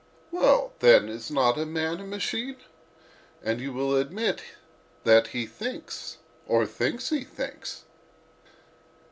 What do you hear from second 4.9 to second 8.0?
that he thinks—or thinks he thinks."